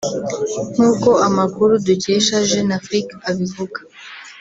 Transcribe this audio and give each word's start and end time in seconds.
nk’uko 0.73 1.09
amakuru 1.27 1.71
dukesha 1.87 2.35
Jeune 2.49 2.73
Afrique 2.79 3.11
abivuga 3.29 3.79